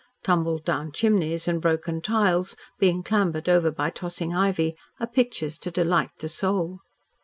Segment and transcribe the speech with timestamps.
[0.23, 5.69] Tumbled down chimneys and broken tiles, being clambered over by tossing ivy, are pictures to
[5.69, 6.79] delight the soul.